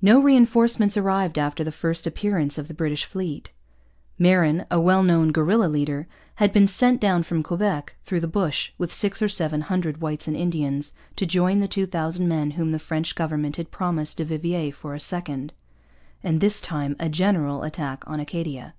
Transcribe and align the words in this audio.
No 0.00 0.20
reinforcements 0.22 0.96
arrived 0.96 1.36
after 1.36 1.64
the 1.64 1.72
first 1.72 2.06
appearance 2.06 2.58
of 2.58 2.68
the 2.68 2.74
British 2.74 3.04
fleet. 3.04 3.52
Marin, 4.16 4.64
a 4.70 4.80
well 4.80 5.02
known 5.02 5.32
guerilla 5.32 5.66
leader, 5.66 6.06
had 6.36 6.52
been 6.52 6.68
sent 6.68 7.00
down 7.00 7.24
from 7.24 7.42
Quebec, 7.42 7.96
through 8.04 8.20
the 8.20 8.28
bush, 8.28 8.70
with 8.78 8.94
six 8.94 9.20
or 9.20 9.28
seven 9.28 9.62
hundred 9.62 10.00
whites 10.00 10.28
and 10.28 10.36
Indians, 10.36 10.92
to 11.16 11.26
join 11.26 11.58
the 11.58 11.66
two 11.66 11.86
thousand 11.86 12.28
men 12.28 12.52
whom 12.52 12.70
the 12.70 12.78
French 12.78 13.16
government 13.16 13.56
had 13.56 13.72
promised 13.72 14.18
du 14.18 14.24
Vivier 14.24 14.70
for 14.72 14.94
a 14.94 15.00
second, 15.00 15.52
and 16.22 16.40
this 16.40 16.60
time 16.60 16.94
a 17.00 17.08
general, 17.08 17.64
attack 17.64 18.04
on 18.06 18.20
Acadia. 18.20 18.74